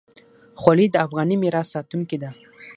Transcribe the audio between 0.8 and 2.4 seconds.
د افغاني میراث ساتونکې ده.